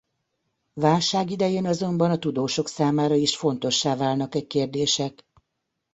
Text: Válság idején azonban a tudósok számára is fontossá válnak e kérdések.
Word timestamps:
Válság 0.73 1.29
idején 1.29 1.65
azonban 1.65 2.11
a 2.11 2.17
tudósok 2.17 2.67
számára 2.67 3.15
is 3.15 3.37
fontossá 3.37 3.95
válnak 3.95 4.35
e 4.35 4.41
kérdések. 4.47 5.25